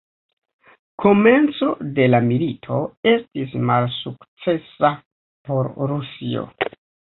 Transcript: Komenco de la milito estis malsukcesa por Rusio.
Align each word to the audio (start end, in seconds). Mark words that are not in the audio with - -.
Komenco 1.03 1.69
de 1.99 2.07
la 2.13 2.21
milito 2.29 2.79
estis 3.13 3.55
malsukcesa 3.69 4.93
por 5.51 5.73
Rusio. 5.95 6.49